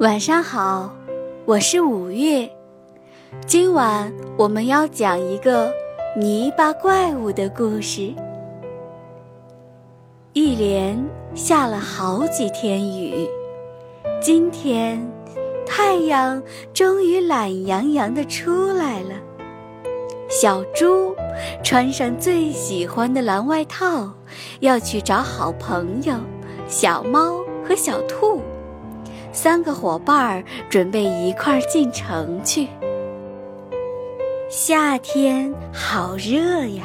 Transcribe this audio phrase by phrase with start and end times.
[0.00, 0.90] 晚上好，
[1.44, 2.50] 我是五月。
[3.46, 5.70] 今晚我们要讲一个
[6.16, 8.14] 泥巴怪物的故事。
[10.32, 10.98] 一连
[11.34, 13.28] 下了好几天雨，
[14.22, 15.06] 今天
[15.66, 16.42] 太阳
[16.72, 19.10] 终于懒洋洋的出来了。
[20.30, 21.14] 小猪
[21.62, 24.10] 穿上最喜欢的蓝外套，
[24.60, 26.14] 要去找好朋友
[26.66, 27.34] 小猫
[27.68, 28.40] 和小兔。
[29.32, 32.68] 三个伙伴儿准备一块儿进城去。
[34.48, 36.84] 夏天好热呀！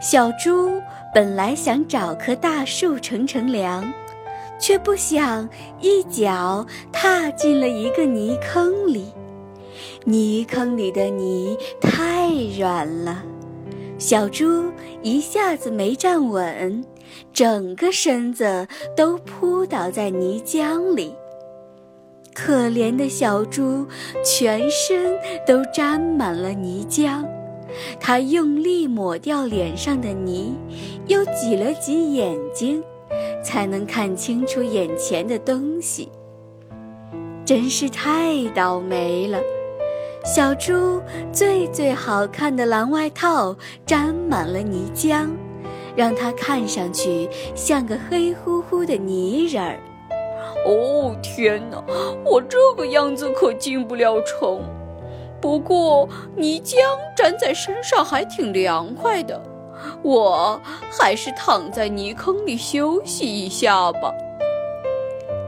[0.00, 0.80] 小猪
[1.14, 3.92] 本来想找棵大树乘乘凉，
[4.58, 5.48] 却不想
[5.80, 9.12] 一脚踏进了一个泥坑里。
[10.04, 13.22] 泥坑里的泥太软了，
[13.98, 14.70] 小猪
[15.02, 16.82] 一下子没站稳，
[17.32, 18.66] 整个身子
[18.96, 21.14] 都扑倒在泥浆里。
[22.36, 23.86] 可怜的小猪，
[24.22, 27.24] 全身都沾满了泥浆。
[27.98, 30.54] 它用力抹掉脸上的泥，
[31.06, 32.84] 又挤了挤眼睛，
[33.42, 36.10] 才能看清楚眼前的东西。
[37.44, 39.40] 真是太倒霉了！
[40.24, 41.00] 小猪
[41.32, 43.56] 最最好看的蓝外套
[43.86, 45.26] 沾满了泥浆，
[45.96, 49.78] 让它看上去像个黑乎乎的泥人儿。
[50.64, 51.82] 哦天哪，
[52.24, 54.60] 我这个样子可进不了城。
[55.40, 56.76] 不过泥浆
[57.16, 59.40] 粘在身上还挺凉快的，
[60.02, 60.60] 我
[60.98, 64.12] 还是躺在泥坑里休息一下吧。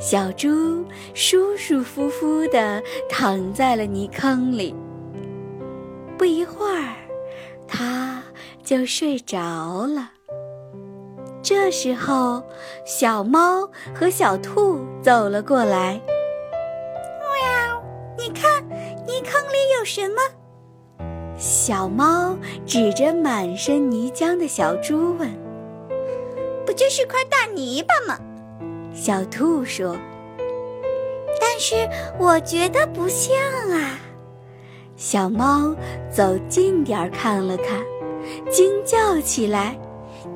[0.00, 4.74] 小猪舒舒服服地躺在了泥坑里。
[6.18, 6.94] 不一会儿，
[7.68, 8.22] 它
[8.62, 10.10] 就睡着了。
[11.42, 12.42] 这时候，
[12.86, 16.00] 小猫和小兔走了过来。
[17.20, 17.82] 喵，
[18.16, 18.66] 你看，
[19.06, 20.16] 泥坑里有什么？
[21.36, 25.28] 小猫指着满身泥浆的小猪问
[26.64, 28.18] ：“不就是块大泥巴吗？”
[28.96, 29.94] 小兔说
[31.38, 31.86] ：“但是
[32.18, 33.36] 我觉得不像
[33.72, 33.98] 啊。”
[34.96, 35.76] 小猫
[36.10, 37.84] 走近点儿看了看，
[38.50, 39.78] 惊叫起来。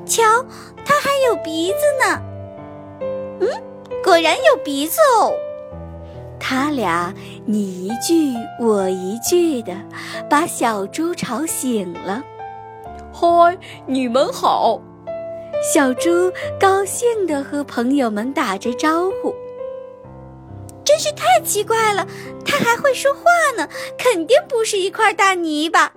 [0.05, 0.21] 瞧，
[0.85, 2.21] 它还有鼻子呢。
[3.39, 3.47] 嗯，
[4.09, 5.31] 果然有鼻子哦。
[6.39, 7.13] 他俩
[7.45, 9.71] 你一句我一句的，
[10.27, 12.23] 把小猪吵醒了。
[13.13, 13.55] 嗨，
[13.85, 14.81] 你们好！
[15.61, 16.09] 小猪
[16.59, 19.31] 高兴地和朋友们打着招呼。
[20.83, 22.07] 真是太奇怪了，
[22.43, 23.21] 它还会说话
[23.55, 25.93] 呢，肯定不是一块大泥巴。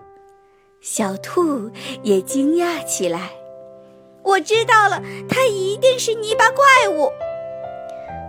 [0.83, 1.71] 小兔
[2.03, 3.31] 也惊讶起来。
[4.23, 5.00] 我知道了，
[5.31, 7.11] 它一定是泥巴怪物。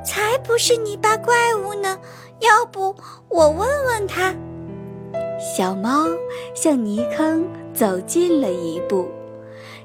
[0.03, 1.97] 才不是泥巴怪物呢！
[2.39, 2.93] 要不
[3.29, 4.35] 我问问他？
[5.39, 6.07] 小猫
[6.53, 9.07] 向泥坑走近了一步，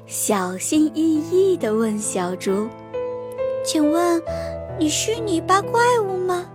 [0.05, 2.67] 小心翼翼地问小猪
[3.63, 4.21] ：“请问
[4.77, 6.45] 你是泥巴怪物吗？”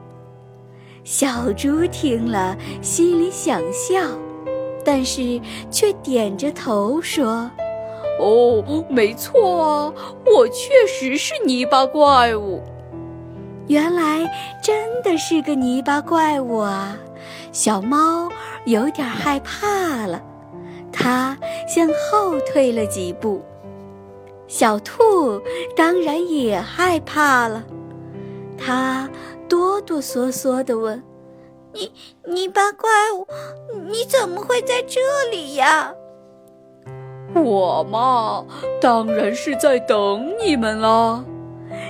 [1.05, 4.01] 小猪听了，心里想笑，
[4.85, 7.51] 但是却点着头说。
[8.21, 9.93] 哦，没错啊，
[10.25, 12.63] 我确实是泥巴怪物。
[13.67, 14.31] 原来
[14.63, 16.97] 真的是个泥巴怪物啊！
[17.51, 18.29] 小猫
[18.67, 20.21] 有点害怕了，
[20.93, 21.37] 它
[21.67, 23.43] 向后退了几步。
[24.47, 25.41] 小兔
[25.75, 27.65] 当然也害怕了，
[28.59, 29.09] 它
[29.49, 31.03] 哆哆嗦嗦地问
[31.73, 31.91] ：“泥
[32.27, 33.27] 泥巴怪物，
[33.89, 35.01] 你怎么会在这
[35.31, 35.95] 里呀？”
[37.35, 38.45] 我嘛，
[38.81, 41.25] 当然是在等你们了。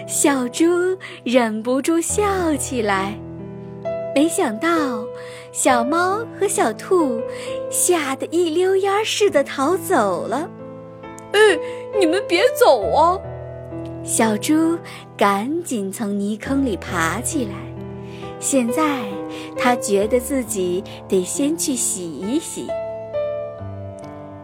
[0.06, 0.64] 小猪
[1.24, 3.18] 忍不住笑起来。
[4.14, 5.04] 没想到，
[5.50, 7.20] 小猫和小兔
[7.70, 10.48] 吓得一溜烟似的逃走了。
[11.32, 11.40] 哎，
[11.98, 13.18] 你们别走啊！
[14.04, 14.78] 小猪
[15.16, 17.54] 赶紧从泥坑里爬起来。
[18.38, 19.00] 现在，
[19.56, 22.68] 他觉得自己得先去洗一洗。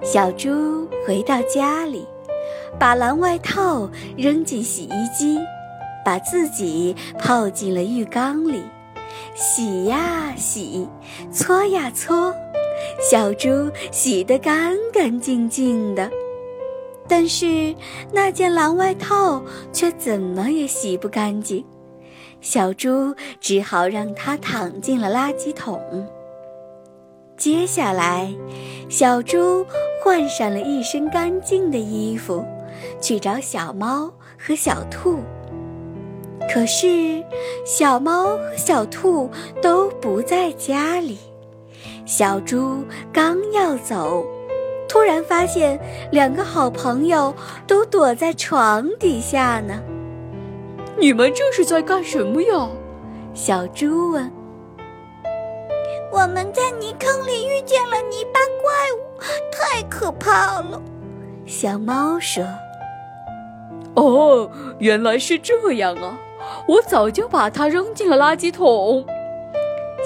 [0.03, 2.09] 小猪回到家里，
[2.79, 5.39] 把蓝外套扔进洗衣机，
[6.05, 8.63] 把自己泡进了浴缸里，
[9.35, 10.89] 洗呀洗，
[11.33, 12.35] 搓呀搓，
[13.11, 16.11] 小猪洗得干干净净的。
[17.07, 17.75] 但是
[18.13, 21.65] 那件蓝外套却怎么也洗不干净，
[22.41, 26.09] 小猪只好让它躺进了垃圾桶。
[27.37, 28.33] 接下来，
[28.89, 29.67] 小猪
[30.05, 32.45] 换上了一身干净的衣服，
[33.01, 35.21] 去找小猫和小兔。
[36.53, 37.23] 可是
[37.65, 39.31] 小猫和小兔
[39.63, 41.19] 都不在家里。
[42.07, 44.25] 小猪刚要走，
[44.89, 45.79] 突然发现
[46.11, 47.33] 两个好朋友
[47.67, 49.81] 都躲在床底下呢。
[50.99, 52.69] 你们这是在干什么呀？
[53.33, 54.31] 小猪问。
[56.13, 59.01] 我们在泥坑里遇见了泥巴怪物，
[59.53, 60.83] 太可怕了。
[61.47, 62.45] 小猫说
[63.95, 66.19] ：“哦，原来是这样啊！
[66.67, 69.05] 我早就把它扔进了垃圾桶。”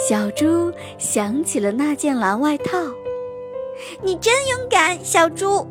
[0.09, 2.79] 小猪想起了那件蓝外套。
[4.03, 5.67] 你真勇敢，小猪。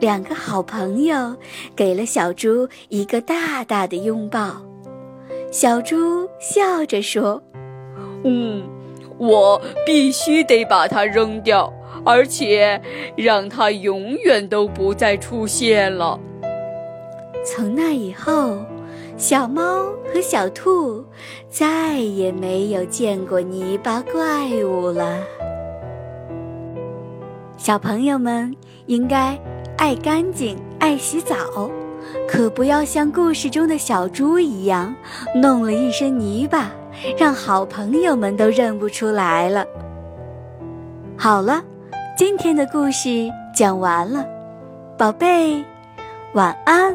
[0.00, 1.36] 两个好朋友
[1.76, 4.62] 给了小猪一个大大的拥抱。
[5.50, 7.42] 小猪笑着说
[8.24, 8.62] ：“嗯。”
[9.18, 11.72] 我必须得把它扔掉，
[12.04, 12.80] 而且
[13.14, 16.18] 让它永远都不再出现了。
[17.44, 18.58] 从那以后，
[19.16, 21.04] 小猫和小兔
[21.48, 25.18] 再也没有见过泥巴怪物了。
[27.56, 28.54] 小朋友们
[28.86, 29.38] 应该
[29.76, 31.36] 爱干净、爱洗澡，
[32.28, 34.94] 可不要像故事中的小猪一样，
[35.34, 36.70] 弄了一身泥巴。
[37.16, 39.66] 让好朋友们都认不出来了。
[41.16, 41.64] 好了，
[42.16, 44.26] 今天的故事讲完了，
[44.98, 45.64] 宝贝，
[46.34, 46.94] 晚安。